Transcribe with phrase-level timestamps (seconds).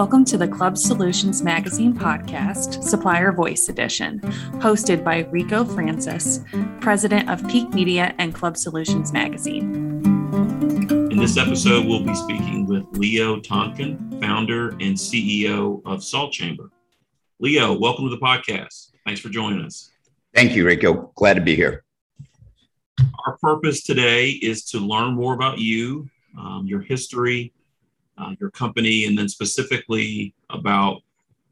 [0.00, 4.18] Welcome to the Club Solutions Magazine podcast, Supplier Voice Edition,
[4.54, 6.40] hosted by Rico Francis,
[6.80, 9.74] president of Peak Media and Club Solutions Magazine.
[11.10, 16.70] In this episode, we'll be speaking with Leo Tonkin, founder and CEO of Salt Chamber.
[17.38, 18.92] Leo, welcome to the podcast.
[19.04, 19.90] Thanks for joining us.
[20.34, 21.12] Thank you, Rico.
[21.14, 21.84] Glad to be here.
[23.26, 26.08] Our purpose today is to learn more about you,
[26.38, 27.52] um, your history,
[28.20, 31.02] uh, your company, and then specifically about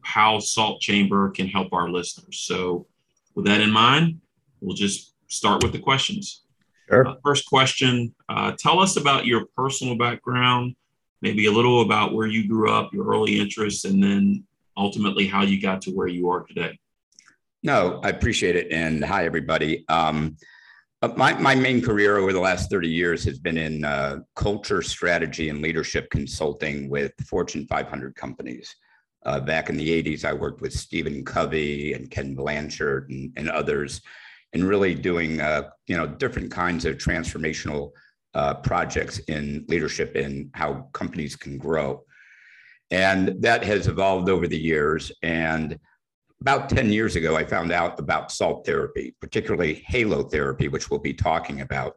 [0.02, 2.40] how Salt Chamber can help our listeners.
[2.40, 2.86] So,
[3.34, 4.20] with that in mind,
[4.60, 6.42] we'll just start with the questions.
[6.88, 7.06] Sure.
[7.06, 10.74] Uh, first question uh, Tell us about your personal background,
[11.22, 14.44] maybe a little about where you grew up, your early interests, and then
[14.76, 16.78] ultimately how you got to where you are today.
[17.62, 18.68] No, I appreciate it.
[18.70, 19.84] And hi, everybody.
[19.88, 20.36] Um,
[21.02, 25.48] my, my main career over the last 30 years has been in uh, culture, strategy,
[25.48, 28.74] and leadership consulting with Fortune 500 companies.
[29.24, 33.48] Uh, back in the 80s, I worked with Stephen Covey and Ken Blanchard and, and
[33.48, 34.00] others,
[34.52, 37.90] and really doing uh, you know different kinds of transformational
[38.34, 42.02] uh, projects in leadership and how companies can grow.
[42.90, 45.12] And that has evolved over the years.
[45.22, 45.78] And
[46.40, 51.14] about 10 years ago, I found out about salt therapy, particularly halotherapy, which we'll be
[51.14, 51.96] talking about,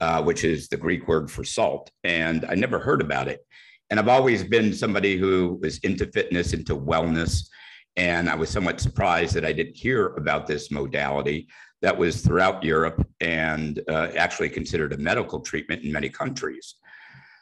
[0.00, 1.90] uh, which is the Greek word for salt.
[2.02, 3.46] And I never heard about it.
[3.90, 7.48] And I've always been somebody who was into fitness, into wellness.
[7.96, 11.48] And I was somewhat surprised that I didn't hear about this modality
[11.82, 16.76] that was throughout Europe and uh, actually considered a medical treatment in many countries.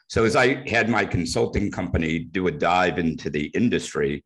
[0.07, 4.23] So, as I had my consulting company do a dive into the industry,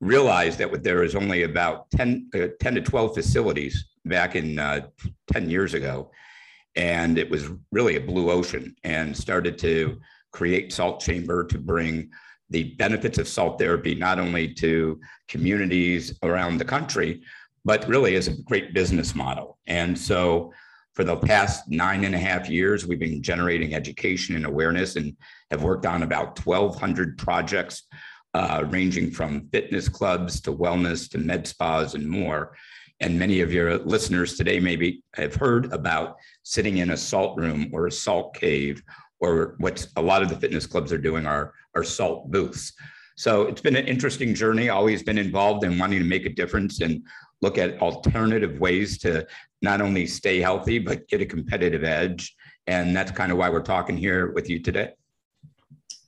[0.00, 4.86] realized that there was only about 10, uh, 10 to 12 facilities back in uh,
[5.32, 6.10] 10 years ago.
[6.76, 9.98] And it was really a blue ocean and started to
[10.32, 12.10] create Salt Chamber to bring
[12.50, 17.22] the benefits of salt therapy not only to communities around the country,
[17.64, 19.58] but really as a great business model.
[19.66, 20.52] And so
[20.94, 25.16] for the past nine and a half years, we've been generating education and awareness and
[25.50, 27.84] have worked on about 1,200 projects
[28.34, 32.56] uh, ranging from fitness clubs to wellness to med spas and more.
[33.00, 37.70] And many of your listeners today maybe have heard about sitting in a salt room
[37.72, 38.82] or a salt cave,
[39.20, 42.72] or what a lot of the fitness clubs are doing are, are salt booths.
[43.16, 46.80] So it's been an interesting journey, always been involved in wanting to make a difference
[46.80, 47.02] and
[47.40, 49.26] look at alternative ways to
[49.62, 52.34] not only stay healthy, but get a competitive edge.
[52.66, 54.92] And that's kind of why we're talking here with you today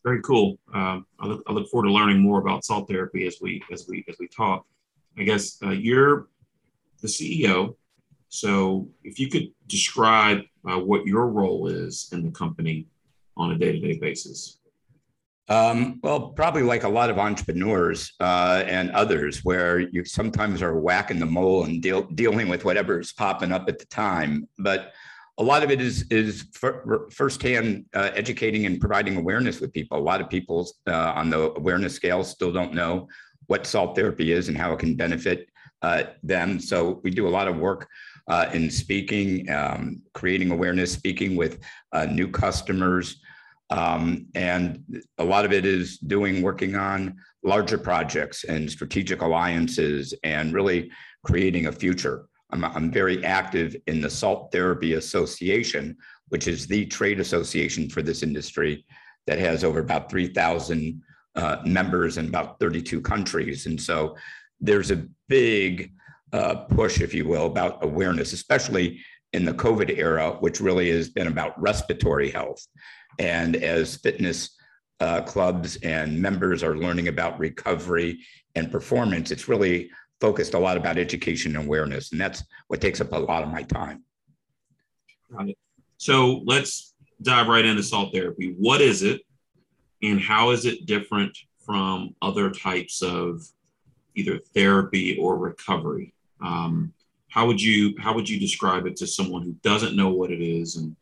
[0.05, 0.59] very cool.
[0.75, 3.87] Um, I, look, I look forward to learning more about salt therapy as we as
[3.89, 4.67] we as we talk.
[5.19, 6.29] I guess uh, you're
[7.03, 7.77] the CEO,
[8.29, 12.87] so if you could describe uh, what your role is in the company
[13.37, 14.59] on a day to day basis.
[15.49, 20.79] Um, well, probably like a lot of entrepreneurs uh, and others, where you sometimes are
[20.79, 24.49] whacking the mole and deal, dealing with whatever's popping up at the time.
[24.61, 24.93] But
[25.41, 26.45] a lot of it is is
[27.11, 29.99] firsthand uh, educating and providing awareness with people.
[29.99, 33.09] A lot of people uh, on the awareness scale still don't know
[33.47, 35.49] what salt therapy is and how it can benefit
[35.81, 36.61] uh, them.
[36.61, 37.89] So we do a lot of work
[38.29, 41.59] uh, in speaking, um, creating awareness, speaking with
[41.93, 43.19] uh, new customers,
[43.71, 44.85] um, and
[45.17, 50.91] a lot of it is doing working on larger projects and strategic alliances and really
[51.25, 55.97] creating a future I'm, I'm very active in the Salt Therapy Association,
[56.29, 58.85] which is the trade association for this industry
[59.27, 61.03] that has over about 3,000
[61.37, 63.67] uh, members in about 32 countries.
[63.67, 64.17] And so
[64.61, 65.93] there's a big
[66.33, 69.01] uh, push, if you will, about awareness, especially
[69.33, 72.67] in the COVID era, which really has been about respiratory health.
[73.19, 74.57] And as fitness
[75.01, 78.21] uh, clubs and members are learning about recovery
[78.55, 83.01] and performance, it's really focused a lot about education and awareness, and that's what takes
[83.01, 84.05] up a lot of my time.
[85.33, 85.59] Got it.
[85.97, 88.55] So let's dive right into salt therapy.
[88.59, 89.23] What is it,
[90.03, 93.47] and how is it different from other types of
[94.15, 96.15] either therapy or recovery?
[96.41, 96.93] Um,
[97.29, 100.43] how would you how would you describe it to someone who doesn't know what it
[100.43, 100.97] is and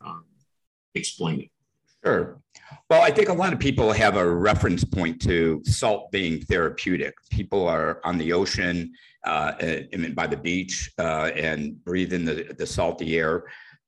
[0.00, 0.24] um,
[0.94, 1.50] explain it?
[2.04, 2.40] Sure.
[2.90, 7.14] Well, I think a lot of people have a reference point to salt being therapeutic.
[7.30, 8.92] People are on the ocean,
[9.24, 13.44] uh, and by the beach, uh, and breathe in the, the salty air.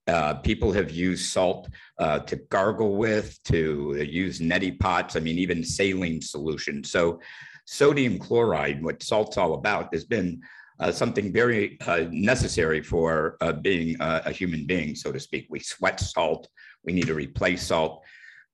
[0.07, 1.69] Uh, people have used salt
[1.99, 5.17] uh, to gargle with, to use neti pots.
[5.17, 6.83] I mean, even saline solution.
[6.83, 7.21] So,
[7.67, 10.41] sodium chloride, what salt's all about, has been
[10.79, 15.47] uh, something very uh, necessary for uh, being a human being, so to speak.
[15.51, 16.49] We sweat salt.
[16.87, 18.03] We need to replace salt.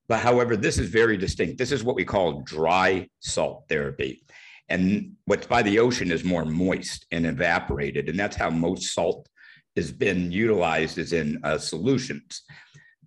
[0.08, 1.58] But however, this is very distinct.
[1.58, 4.24] This is what we call dry salt therapy.
[4.68, 8.08] And what's by the ocean is more moist and evaporated.
[8.08, 9.28] And that's how most salt
[9.76, 12.42] has been utilized is in uh, solutions.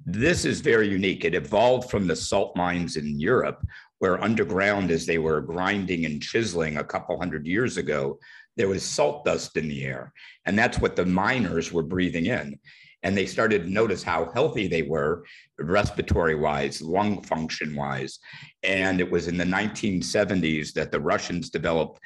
[0.06, 1.25] This is very unique.
[1.25, 3.66] It evolved from the salt mines in Europe,
[4.00, 8.19] where underground, as they were grinding and chiseling a couple hundred years ago,
[8.57, 10.13] there was salt dust in the air.
[10.45, 12.60] And that's what the miners were breathing in.
[13.06, 15.25] And they started to notice how healthy they were,
[15.60, 18.18] respiratory wise, lung function wise.
[18.63, 22.02] And it was in the 1970s that the Russians developed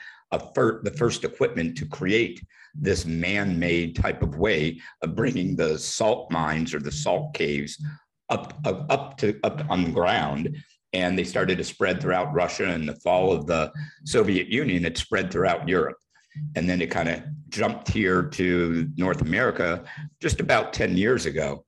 [0.54, 2.44] fir- the first equipment to create
[2.76, 7.82] this man-made type of way of bringing the salt mines or the salt caves
[8.30, 10.56] up, up, up to up on the ground
[10.94, 12.66] and they started to spread throughout Russia.
[12.66, 13.72] and the fall of the
[14.06, 15.98] Soviet Union, it spread throughout Europe.
[16.56, 19.84] And then it kind of jumped here to North America
[20.20, 21.66] just about 10 years ago.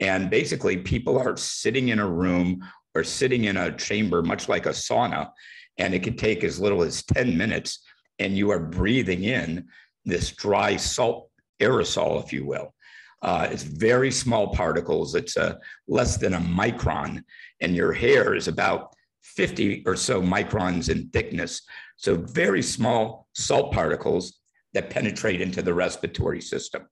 [0.00, 2.62] And basically, people are sitting in a room
[2.94, 5.30] or sitting in a chamber, much like a sauna,
[5.78, 7.84] and it could take as little as 10 minutes,
[8.18, 9.66] and you are breathing in
[10.04, 11.30] this dry salt
[11.60, 12.74] aerosol, if you will.
[13.22, 15.14] Uh, it's very small particles.
[15.14, 15.54] It's uh,
[15.86, 17.22] less than a micron,
[17.60, 21.62] and your hair is about 50 or so microns in thickness.
[21.96, 24.40] So, very small salt particles
[24.74, 26.88] that penetrate into the respiratory system.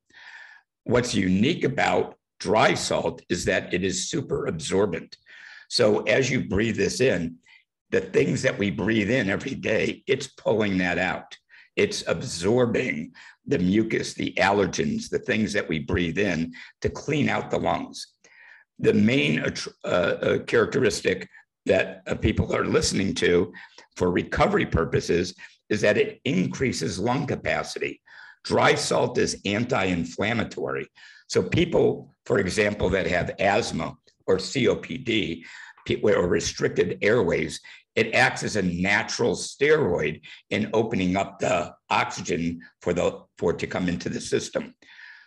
[0.84, 5.16] What's unique about dry salt is that it is super absorbent.
[5.68, 7.36] So, as you breathe this in,
[7.90, 11.36] the things that we breathe in every day, it's pulling that out.
[11.76, 13.12] It's absorbing
[13.46, 18.14] the mucus, the allergens, the things that we breathe in to clean out the lungs.
[18.78, 21.28] The main uh, uh, characteristic
[21.66, 23.52] that uh, people are listening to
[23.96, 25.34] for recovery purposes
[25.68, 28.00] is that it increases lung capacity.
[28.44, 30.88] Dry salt is anti inflammatory.
[31.28, 33.96] So, people, for example, that have asthma
[34.26, 35.44] or COPD
[36.02, 37.60] or restricted airways,
[37.94, 40.20] it acts as a natural steroid
[40.50, 44.74] in opening up the oxygen for the for it to come into the system.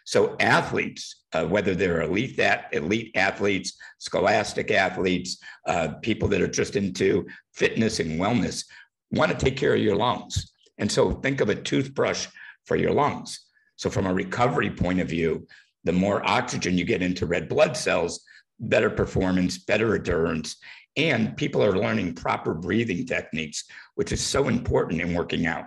[0.05, 6.47] So athletes, uh, whether they're elite that elite athletes, scholastic athletes, uh, people that are
[6.47, 8.65] just into fitness and wellness,
[9.11, 10.51] want to take care of your lungs.
[10.77, 12.27] And so think of a toothbrush
[12.65, 13.39] for your lungs.
[13.75, 15.47] So from a recovery point of view,
[15.83, 18.23] the more oxygen you get into red blood cells,
[18.59, 20.57] better performance, better endurance,
[20.95, 23.65] and people are learning proper breathing techniques,
[23.95, 25.65] which is so important in working out.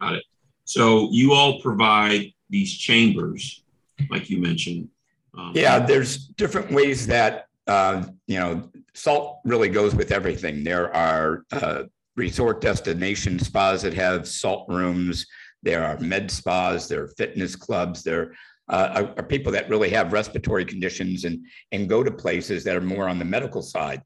[0.00, 0.24] Got it.
[0.64, 3.62] So you all provide these chambers,
[4.10, 4.88] like you mentioned.
[5.36, 10.64] Um, yeah, there's different ways that uh, you know salt really goes with everything.
[10.64, 11.84] There are uh,
[12.16, 15.26] resort destination spas that have salt rooms.
[15.62, 16.88] There are med spas.
[16.88, 18.02] There are fitness clubs.
[18.02, 18.34] There
[18.68, 22.76] uh, are, are, people that really have respiratory conditions and, and go to places that
[22.76, 24.00] are more on the medical side.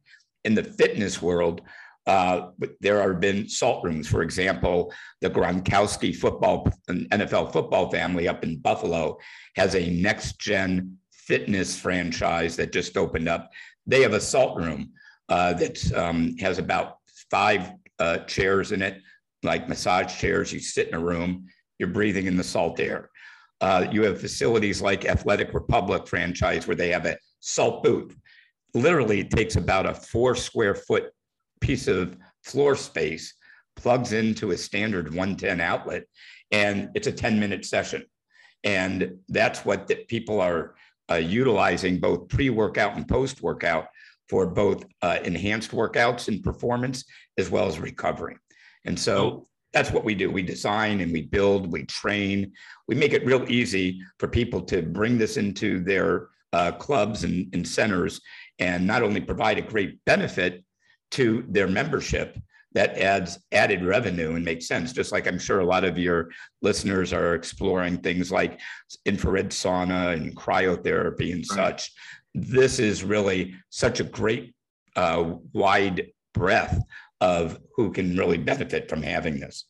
[0.44, 1.60] In the fitness world,
[2.06, 2.48] uh,
[2.80, 4.06] there have been salt rooms.
[4.06, 9.18] For example, the Gronkowski football, NFL football family up in Buffalo
[9.56, 13.50] has a next gen fitness franchise that just opened up.
[13.86, 14.92] They have a salt room
[15.28, 16.98] uh, that um, has about
[17.30, 19.00] five uh, chairs in it,
[19.42, 20.52] like massage chairs.
[20.52, 21.46] You sit in a room,
[21.78, 23.10] you're breathing in the salt air.
[23.60, 28.14] Uh, you have facilities like Athletic Republic franchise where they have a salt booth.
[28.74, 31.10] Literally, it takes about a four square foot
[31.60, 33.34] piece of floor space,
[33.76, 36.04] plugs into a standard 110 outlet,
[36.50, 38.04] and it's a 10 minute session.
[38.62, 40.74] And that's what the people are
[41.10, 43.86] uh, utilizing both pre workout and post workout
[44.28, 47.04] for both uh, enhanced workouts and performance
[47.36, 48.36] as well as recovery.
[48.84, 50.30] And so that's what we do.
[50.30, 52.52] We design and we build, we train,
[52.88, 57.52] we make it real easy for people to bring this into their uh, clubs and,
[57.52, 58.20] and centers
[58.58, 60.64] and not only provide a great benefit
[61.12, 62.38] to their membership
[62.74, 64.92] that adds added revenue and makes sense.
[64.92, 66.30] Just like I'm sure a lot of your
[66.60, 68.60] listeners are exploring things like
[69.06, 71.78] infrared sauna and cryotherapy and right.
[71.80, 71.92] such.
[72.34, 74.54] This is really such a great
[74.96, 76.80] uh, wide breadth
[77.20, 79.66] of who can really benefit from having this.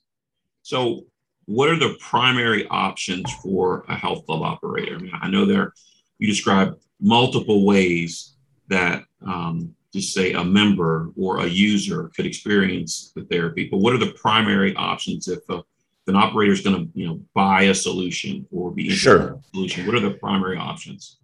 [0.62, 1.04] So,
[1.44, 4.96] what are the primary options for a health club operator?
[4.96, 5.74] I, mean, I know there
[6.18, 8.36] you describe multiple ways
[8.68, 13.68] that um, just say a member or a user could experience the therapy.
[13.70, 17.06] But what are the primary options if, a, if an operator is going to you
[17.06, 19.40] know buy a solution or be sure.
[19.52, 19.86] solution?
[19.86, 21.18] What are the primary options?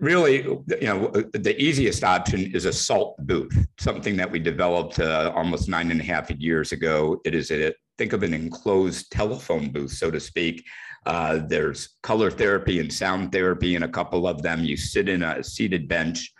[0.00, 5.32] really, you know, the easiest option is a salt booth, something that we developed uh,
[5.34, 7.20] almost nine and a half years ago.
[7.24, 10.64] It is a think of an enclosed telephone booth, so to speak.
[11.06, 14.64] Uh, there's color therapy and sound therapy and a couple of them.
[14.64, 16.32] You sit in a seated bench,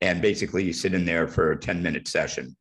[0.00, 2.56] And basically, you sit in there for a 10 minute session.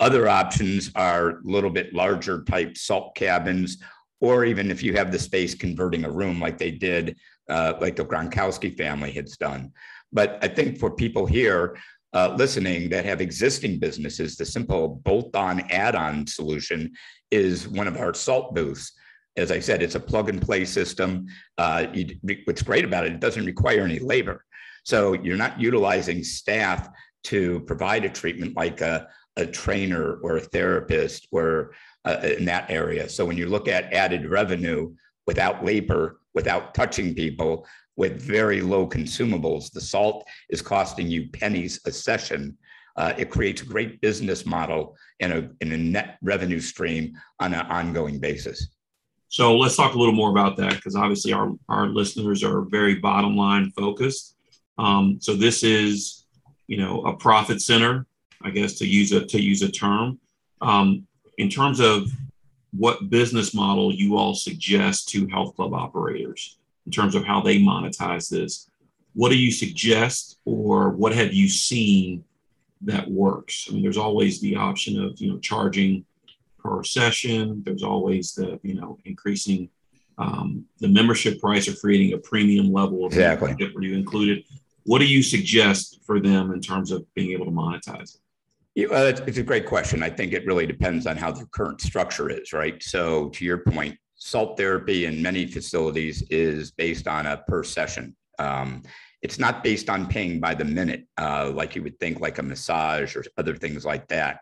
[0.00, 3.78] Other options are a little bit larger type salt cabins,
[4.20, 7.16] or even if you have the space converting a room like they did,
[7.48, 9.72] uh, like the Gronkowski family has done.
[10.12, 11.76] But I think for people here
[12.14, 16.92] uh, listening that have existing businesses, the simple bolt on add on solution
[17.30, 18.92] is one of our salt booths.
[19.36, 21.26] As I said, it's a plug and play system.
[21.56, 24.44] Uh, you, what's great about it, it doesn't require any labor.
[24.82, 26.88] So you're not utilizing staff
[27.24, 31.72] to provide a treatment like a, a trainer or a therapist or
[32.04, 33.08] uh, in that area.
[33.08, 34.94] So when you look at added revenue
[35.26, 41.80] without labor, without touching people, with very low consumables, the salt is costing you pennies
[41.86, 42.56] a session.
[42.96, 47.54] Uh, it creates a great business model and a, and a net revenue stream on
[47.54, 48.68] an ongoing basis.
[49.28, 52.96] So let's talk a little more about that because obviously our, our listeners are very
[52.96, 54.36] bottom line focused.
[54.78, 56.24] Um, so this is,
[56.66, 58.06] you know, a profit center,
[58.42, 60.18] I guess to use a to use a term.
[60.60, 61.06] Um,
[61.38, 62.08] in terms of
[62.72, 67.58] what business model you all suggest to health club operators in terms of how they
[67.58, 68.70] monetize this,
[69.14, 72.24] what do you suggest or what have you seen
[72.80, 73.66] that works?
[73.68, 76.04] I mean, there's always the option of you know charging
[76.62, 77.62] per session.
[77.64, 79.68] There's always the, you know, increasing
[80.18, 83.54] um, the membership price or creating a premium level of exactly.
[83.72, 84.44] where you included.
[84.84, 88.20] What do you suggest for them in terms of being able to monetize it?
[88.74, 90.02] Yeah, well, it's, a great question.
[90.02, 92.82] I think it really depends on how the current structure is, right?
[92.82, 98.16] So, to your point, salt therapy in many facilities is based on a per session.
[98.38, 98.82] Um,
[99.20, 102.42] it's not based on paying by the minute, uh, like you would think, like a
[102.42, 104.40] massage or other things like that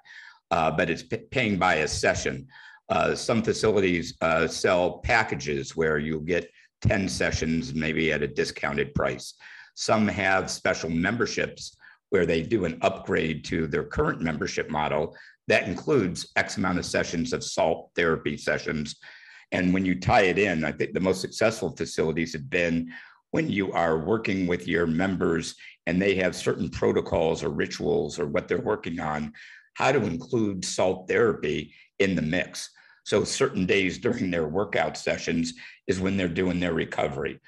[0.51, 2.47] uh, but it's p- paying by a session.
[2.89, 6.51] Uh, some facilities uh, sell packages where you'll get
[6.83, 9.35] 10 sessions, maybe at a discounted price.
[9.75, 11.77] Some have special memberships
[12.11, 15.17] where they do an upgrade to their current membership model
[15.49, 18.97] that includes X amount of sessions of salt therapy sessions.
[19.53, 22.93] And when you tie it in, I think the most successful facilities have been
[23.31, 25.55] when you are working with your members
[25.87, 29.33] and they have certain protocols or rituals or what they're working on
[29.75, 32.71] how to include salt therapy in the mix.
[33.05, 35.55] So certain days during their workout sessions
[35.87, 37.41] is when they're doing their recovery.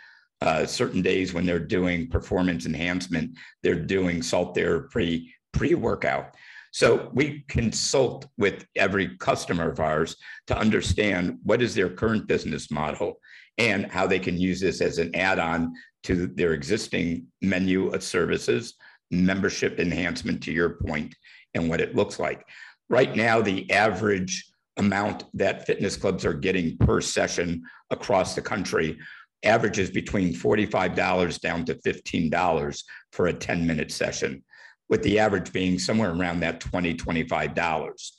[0.43, 3.31] Uh, certain days when they're doing performance enhancement,
[3.63, 6.35] they're doing salt therapy pre-workout.
[6.73, 10.17] So we consult with every customer of ours
[10.49, 13.21] to understand what is their current business model
[13.57, 18.75] and how they can use this as an add-on to their existing menu of services,
[19.13, 21.15] membership enhancement to your point,
[21.55, 22.45] and what it looks like.
[22.91, 28.99] Right now, the average amount that fitness clubs are getting per session across the country
[29.45, 32.83] averages between $45 down to $15
[33.13, 34.43] for a 10 minute session,
[34.89, 38.13] with the average being somewhere around that $20, $25.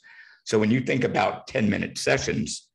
[0.44, 2.68] So when you think about 10 minute sessions,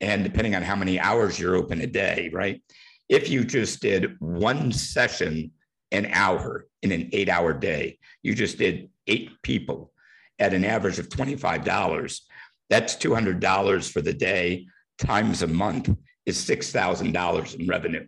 [0.00, 2.60] and depending on how many hours you're open a day, right?
[3.08, 5.52] If you just did one session
[5.92, 9.92] an hour in an eight hour day, you just did eight people
[10.38, 12.20] at an average of $25,
[12.68, 14.66] that's $200 for the day
[14.98, 15.90] times a month
[16.26, 18.06] is $6,000 in revenue.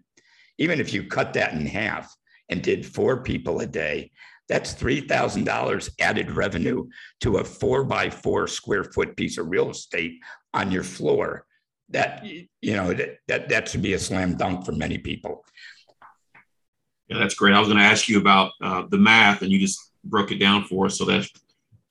[0.59, 2.15] Even if you cut that in half
[2.49, 4.11] and did four people a day,
[4.49, 6.87] that's $3,000 added revenue
[7.21, 10.21] to a four by four square foot piece of real estate
[10.53, 11.47] on your floor.
[11.91, 15.45] That, you know, that, that, that should be a slam dunk for many people.
[17.09, 17.55] Yeah, that's great.
[17.55, 20.39] I was going to ask you about uh, the math, and you just broke it
[20.39, 20.97] down for us.
[20.97, 21.31] So that's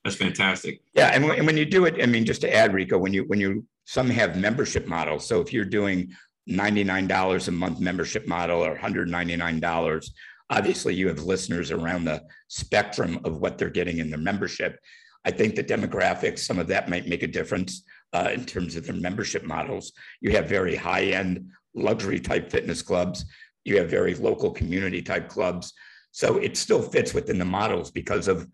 [0.03, 0.81] that's fantastic.
[0.93, 3.23] Yeah, and, and when you do it, I mean, just to add, Rico, when you
[3.25, 5.27] when you some have membership models.
[5.27, 6.13] So if you're doing
[6.49, 10.05] $99 a month membership model or $199,
[10.49, 14.79] obviously you have listeners around the spectrum of what they're getting in their membership.
[15.25, 18.85] I think the demographics, some of that might make a difference uh, in terms of
[18.85, 19.93] their membership models.
[20.21, 23.25] You have very high end luxury type fitness clubs.
[23.63, 25.73] You have very local community type clubs.
[26.11, 28.47] So it still fits within the models because of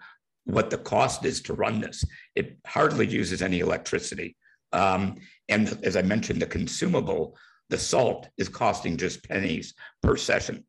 [0.45, 2.05] what the cost is to run this.
[2.35, 4.37] It hardly uses any electricity.
[4.73, 5.15] Um,
[5.47, 7.35] and as I mentioned, the consumable,
[7.69, 10.63] the salt, is costing just pennies per session.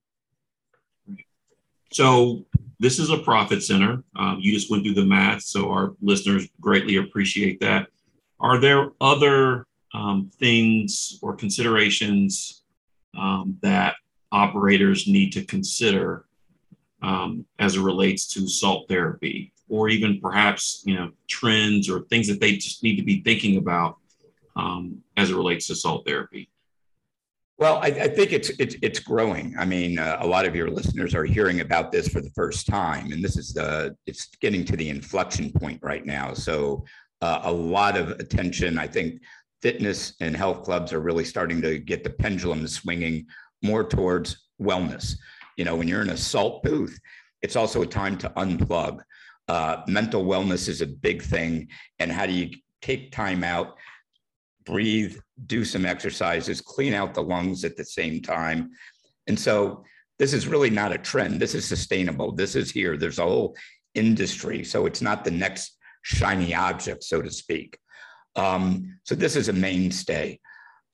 [1.92, 2.46] So
[2.78, 4.04] this is a profit center.
[4.16, 7.88] Um, you just went through the math, so our listeners greatly appreciate that.
[8.38, 12.62] Are there other um, things or considerations
[13.18, 13.96] um, that
[14.32, 16.26] operators need to consider
[17.02, 19.52] um, as it relates to salt therapy?
[19.70, 23.56] or even perhaps you know trends or things that they just need to be thinking
[23.56, 23.96] about
[24.56, 26.50] um, as it relates to salt therapy?
[27.60, 29.54] Well, I, I, think it's it's it's growing.
[29.58, 32.66] I mean, uh, a lot of your listeners are hearing about this for the first
[32.66, 36.32] time, and this is the it's getting to the inflection point right now.
[36.32, 36.86] So,
[37.20, 38.78] uh, a lot of attention.
[38.78, 39.20] I think
[39.60, 43.26] fitness and health clubs are really starting to get the pendulum swinging
[43.62, 45.16] more towards wellness.
[45.58, 46.98] You know, when you're in a salt booth,
[47.42, 49.00] it's also a time to unplug.
[49.50, 51.52] Uh, mental wellness is a big thing,
[51.98, 52.48] and how do you
[52.80, 53.68] take time out
[54.64, 55.16] breathe,
[55.46, 58.70] do some exercises, clean out the lungs at the same time.
[59.26, 59.84] And so
[60.18, 61.40] this is really not a trend.
[61.40, 62.32] This is sustainable.
[62.32, 62.96] This is here.
[62.96, 63.56] There's a whole
[63.94, 64.62] industry.
[64.62, 67.78] So it's not the next shiny object, so to speak.
[68.36, 70.38] Um, so this is a mainstay.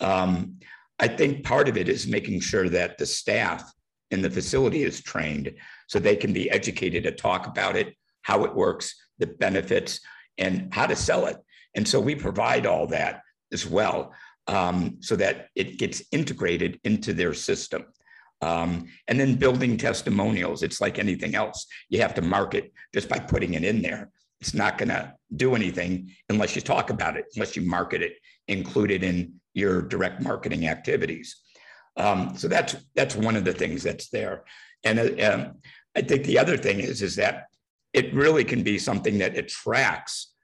[0.00, 0.58] Um,
[0.98, 3.70] I think part of it is making sure that the staff
[4.10, 5.52] in the facility is trained
[5.86, 7.94] so they can be educated to talk about it,
[8.26, 8.86] how it works,
[9.20, 10.00] the benefits,
[10.36, 11.36] and how to sell it.
[11.76, 13.20] And so we provide all that
[13.52, 14.12] as well,
[14.48, 17.84] um, so that it gets integrated into their system.
[18.42, 20.64] Um, and then building testimonials.
[20.64, 21.66] It's like anything else.
[21.88, 24.10] You have to market just by putting it in there.
[24.40, 28.14] It's not going to do anything unless you talk about it, unless you market it,
[28.48, 31.36] include it in your direct marketing activities.
[31.96, 34.44] Um, so that's that's one of the things that's there.
[34.82, 35.40] And uh, um,
[35.96, 37.44] I think the other thing is is that
[37.96, 40.34] it really can be something that attracts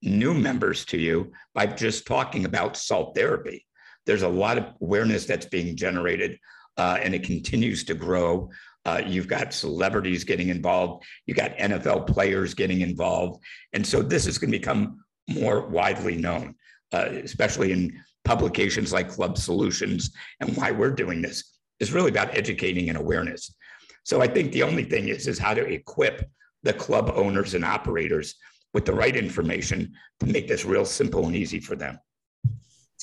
[0.00, 3.66] new members to you by just talking about salt therapy.
[4.06, 6.40] There's a lot of awareness that's being generated
[6.78, 8.50] uh, and it continues to grow.
[8.86, 13.44] Uh, you've got celebrities getting involved, you've got NFL players getting involved.
[13.74, 16.54] And so this is going to become more widely known,
[16.92, 20.12] uh, especially in publications like Club Solutions.
[20.40, 23.54] And why we're doing this is really about educating and awareness.
[24.02, 26.28] So I think the only thing is, is how to equip
[26.62, 28.36] the club owners and operators
[28.72, 31.98] with the right information to make this real simple and easy for them.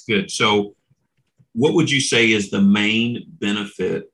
[0.07, 0.31] Good.
[0.31, 0.75] So,
[1.53, 4.11] what would you say is the main benefit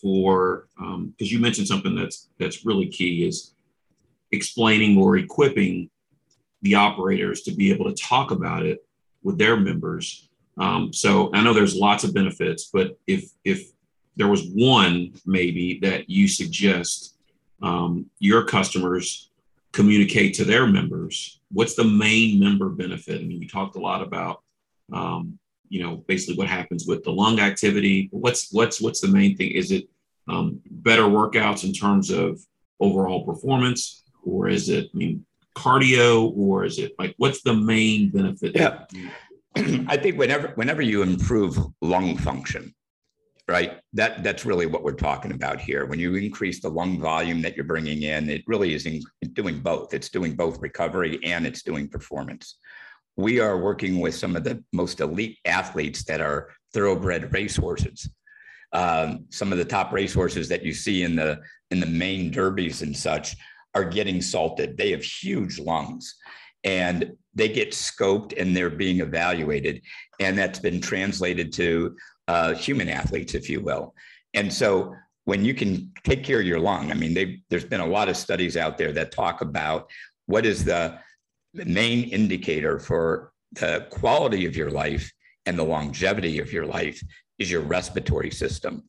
[0.00, 0.68] for?
[0.76, 3.54] Because um, you mentioned something that's that's really key is
[4.32, 5.90] explaining or equipping
[6.62, 8.84] the operators to be able to talk about it
[9.22, 10.28] with their members.
[10.58, 13.70] Um, so I know there's lots of benefits, but if if
[14.16, 17.16] there was one maybe that you suggest
[17.62, 19.30] um, your customers
[19.72, 23.20] communicate to their members what's the main member benefit?
[23.20, 24.42] I mean you talked a lot about
[24.92, 29.36] um, you know basically what happens with the lung activity what's what's what's the main
[29.36, 29.50] thing?
[29.52, 29.88] Is it
[30.28, 32.40] um, better workouts in terms of
[32.80, 35.24] overall performance or is it i mean
[35.56, 38.52] cardio or is it like what's the main benefit?
[38.54, 38.84] Yeah.
[39.86, 42.74] I think whenever whenever you improve lung function
[43.48, 43.80] right?
[43.92, 45.86] That that's really what we're talking about here.
[45.86, 49.02] When you increase the lung volume that you're bringing in, it really is in,
[49.32, 49.94] doing both.
[49.94, 52.58] It's doing both recovery and it's doing performance.
[53.16, 58.08] We are working with some of the most elite athletes that are thoroughbred racehorses.
[58.72, 62.82] Um, some of the top racehorses that you see in the in the main derbies
[62.82, 63.36] and such
[63.74, 64.76] are getting salted.
[64.76, 66.14] They have huge lungs,
[66.64, 69.82] and they get scoped and they're being evaluated,
[70.20, 71.96] and that's been translated to
[72.32, 73.94] uh, human athletes, if you will.
[74.32, 77.86] And so when you can take care of your lung, I mean, there's been a
[77.86, 79.90] lot of studies out there that talk about
[80.24, 80.98] what is the
[81.52, 85.12] main indicator for the quality of your life
[85.44, 86.98] and the longevity of your life
[87.38, 88.82] is your respiratory system.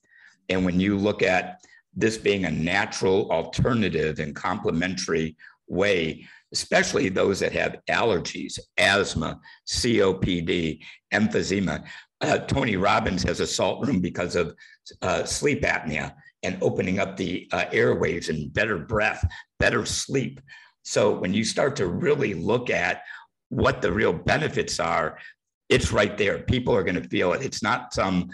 [0.48, 1.60] And when you look at
[1.94, 5.36] this being a natural alternative and complementary
[5.68, 10.80] way, especially those that have allergies, asthma, COPD,
[11.14, 11.84] emphysema,
[12.24, 14.56] uh, Tony Robbins has a salt room because of
[15.02, 19.26] uh, sleep apnea and opening up the uh, airwaves and better breath,
[19.60, 20.42] better sleep.
[20.84, 23.04] So when you start to really look at
[23.50, 25.18] what the real benefits are,
[25.70, 26.40] it's right there.
[26.40, 27.44] People are going to feel it.
[27.44, 28.30] It's not some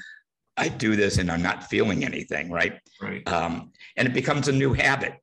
[0.59, 2.79] I do this and I'm not feeling anything, right?
[3.01, 3.25] Right.
[3.27, 5.13] Um, and it becomes a new habit.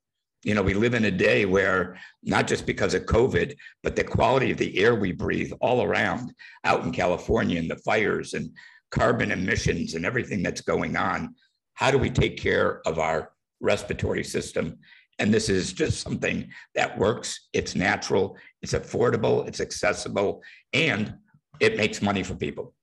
[0.43, 4.05] You know, we live in a day where not just because of COVID, but the
[4.05, 6.33] quality of the air we breathe all around
[6.65, 8.51] out in California and the fires and
[8.91, 11.35] carbon emissions and everything that's going on.
[11.75, 14.79] How do we take care of our respiratory system?
[15.19, 17.49] And this is just something that works.
[17.53, 21.15] It's natural, it's affordable, it's accessible, and
[21.61, 22.75] it makes money for people.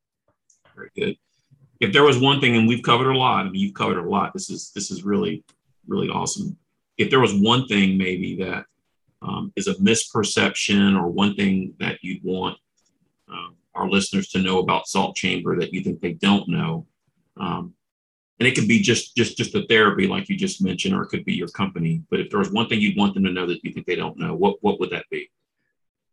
[0.75, 1.15] Very good.
[1.79, 4.09] If there was one thing, and we've covered a lot, I mean, you've covered a
[4.09, 4.33] lot.
[4.33, 5.43] This is this is really,
[5.87, 6.57] really awesome
[7.03, 8.65] if there was one thing maybe that
[9.21, 12.57] um, is a misperception or one thing that you'd want
[13.31, 16.85] uh, our listeners to know about salt chamber that you think they don't know
[17.37, 17.73] um,
[18.39, 21.09] and it could be just just just the therapy like you just mentioned or it
[21.09, 23.45] could be your company but if there was one thing you'd want them to know
[23.45, 25.29] that you think they don't know what what would that be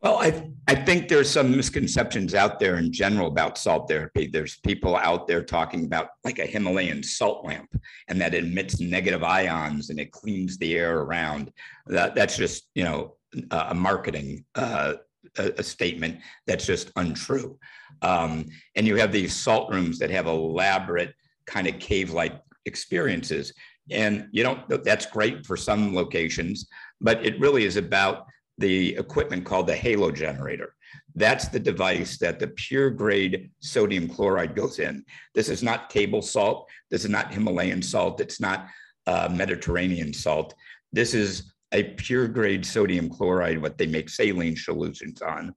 [0.02, 4.26] Well, I, I think there's some misconceptions out there in general about salt therapy.
[4.26, 7.68] There's people out there talking about like a Himalayan salt lamp
[8.08, 11.52] and that it emits negative ions and it cleans the air around.
[11.86, 13.16] That, that's just, you know,
[13.50, 14.94] a marketing uh,
[15.38, 17.58] a, a, statement that's just untrue.
[18.02, 21.14] Um, and you have these salt rooms that have elaborate
[21.46, 23.52] kind of cave-like experiences.
[23.90, 26.68] And you don't, that's great for some locations,
[27.00, 28.26] but it really is about
[28.60, 30.74] the equipment called the halo generator.
[31.14, 35.04] That's the device that the pure grade sodium chloride goes in.
[35.34, 36.68] This is not table salt.
[36.90, 38.20] This is not Himalayan salt.
[38.20, 38.68] It's not
[39.06, 40.54] uh, Mediterranean salt.
[40.92, 45.54] This is a pure grade sodium chloride, what they make saline solutions on.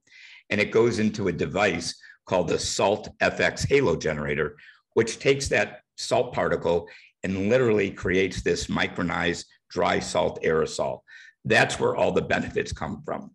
[0.50, 1.94] And it goes into a device
[2.26, 4.56] called the Salt FX Halo Generator,
[4.94, 6.88] which takes that salt particle
[7.22, 11.00] and literally creates this micronized dry salt aerosol.
[11.44, 13.30] That's where all the benefits come from.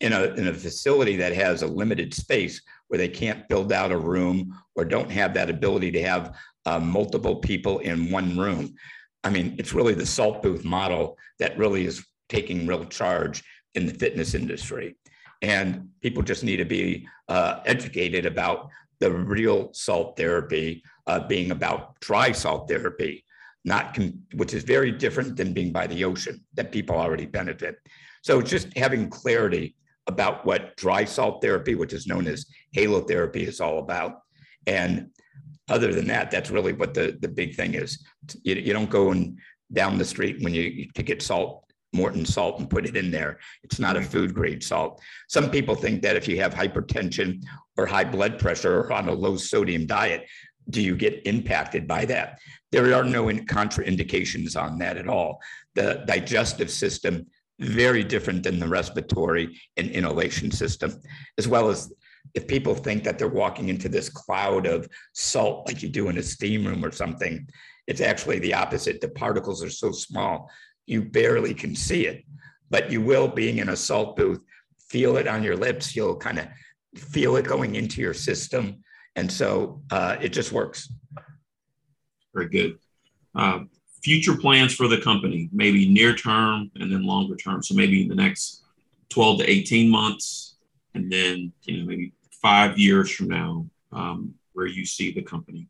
[0.00, 3.92] In a, in a facility that has a limited space where they can't build out
[3.92, 8.74] a room or don't have that ability to have uh, multiple people in one room.
[9.24, 13.86] I mean, it's really the salt booth model that really is taking real charge in
[13.86, 14.96] the fitness industry.
[15.40, 18.68] And people just need to be uh, educated about
[19.00, 23.24] the real salt therapy uh, being about dry salt therapy
[23.64, 23.98] not
[24.34, 27.76] which is very different than being by the ocean that people already benefit.
[28.22, 33.44] So just having clarity about what dry salt therapy, which is known as halo therapy,
[33.44, 34.20] is all about.
[34.66, 35.10] And
[35.68, 38.04] other than that, that's really what the, the big thing is.
[38.42, 39.38] You, you don't go and
[39.72, 43.38] down the street when you to get salt, Morton salt, and put it in there.
[43.62, 45.00] It's not a food grade salt.
[45.28, 47.42] Some people think that if you have hypertension
[47.76, 50.26] or high blood pressure or on a low sodium diet,
[50.70, 52.38] do you get impacted by that?
[52.70, 55.40] There are no contraindications on that at all.
[55.74, 57.26] The digestive system,
[57.58, 61.00] very different than the respiratory and inhalation system,
[61.38, 61.92] as well as
[62.34, 66.18] if people think that they're walking into this cloud of salt like you do in
[66.18, 67.46] a steam room or something,
[67.86, 69.00] it's actually the opposite.
[69.00, 70.50] The particles are so small,
[70.86, 72.24] you barely can see it,
[72.70, 74.40] but you will, being in a salt booth,
[74.88, 75.94] feel it on your lips.
[75.94, 76.46] You'll kind of
[76.96, 78.82] feel it going into your system
[79.16, 80.92] and so uh, it just works.
[82.34, 82.78] Very good.
[83.34, 83.60] Uh,
[84.02, 87.62] future plans for the company, maybe near term and then longer term.
[87.62, 88.64] So maybe in the next
[89.10, 90.56] 12 to 18 months,
[90.94, 95.68] and then you know maybe five years from now, um, where you see the company.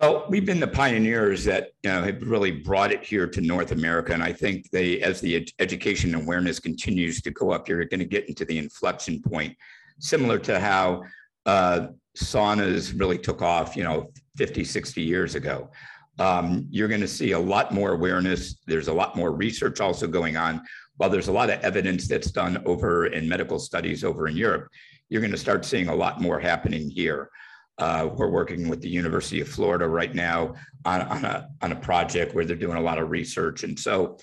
[0.00, 3.72] Well, we've been the pioneers that you know, have really brought it here to North
[3.72, 7.84] America, and I think they, as the ed- education awareness continues to go up, you're
[7.84, 9.54] going to get into the inflection point,
[9.98, 11.02] similar to how
[11.46, 15.70] uh, saunas really took off, you know, 50, 60 years ago.
[16.18, 18.56] Um, you're going to see a lot more awareness.
[18.66, 20.62] There's a lot more research also going on.
[20.96, 24.68] While there's a lot of evidence that's done over in medical studies over in Europe,
[25.08, 27.30] you're going to start seeing a lot more happening here.
[27.78, 31.76] Uh, we're working with the University of Florida right now on, on, a, on a
[31.76, 33.64] project where they're doing a lot of research.
[33.64, 34.18] And so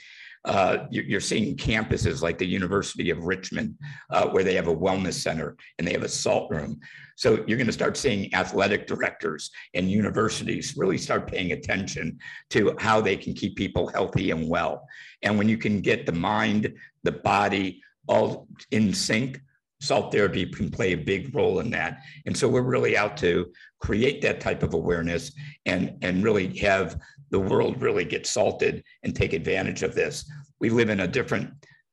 [0.48, 3.76] uh, you're seeing campuses like the University of Richmond,
[4.12, 6.80] uh, where they have a wellness center and they have a salt room.
[7.18, 12.18] So you're going to start seeing athletic directors and universities really start paying attention
[12.52, 14.88] to how they can keep people healthy and well.
[15.22, 19.42] And when you can get the mind, the body all in sync,
[19.82, 22.00] salt therapy can play a big role in that.
[22.26, 25.34] And so we're really out to create that type of awareness
[25.66, 30.30] and, and really have the world really get salted and take advantage of this.
[30.60, 31.52] We live in a different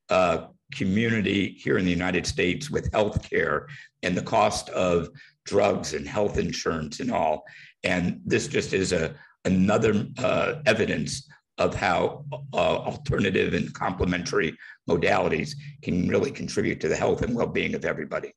[0.08, 3.66] uh, community here in the United States with healthcare
[4.02, 5.08] and the cost of
[5.44, 7.44] drugs and health insurance and all.
[7.82, 14.56] And this just is a another uh, evidence of how uh, alternative and complementary
[14.88, 18.32] modalities can really contribute to the health and well-being of everybody.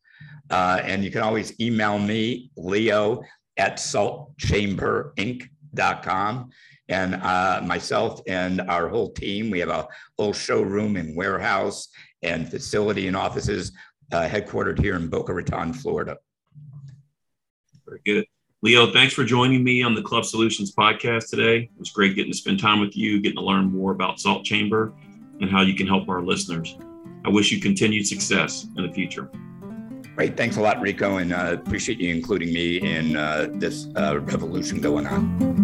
[0.50, 3.22] Uh, and you can always email me, leo
[3.58, 6.50] at saltchamberinc.com.
[6.90, 11.88] And uh, myself and our whole team, we have a whole showroom and warehouse
[12.22, 13.72] and facility and offices
[14.12, 16.18] uh, headquartered here in Boca Raton, Florida.
[17.94, 18.26] Very good.
[18.64, 21.64] Leo, thanks for joining me on the Club Solutions podcast today.
[21.64, 24.46] It was great getting to spend time with you, getting to learn more about Salt
[24.46, 24.94] Chamber
[25.42, 26.76] and how you can help our listeners.
[27.26, 29.30] I wish you continued success in the future.
[30.16, 30.38] Great.
[30.38, 34.80] Thanks a lot, Rico, and uh, appreciate you including me in uh, this uh, revolution
[34.80, 35.63] going on.